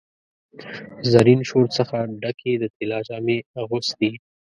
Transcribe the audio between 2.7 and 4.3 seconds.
طلا جامې اغوستي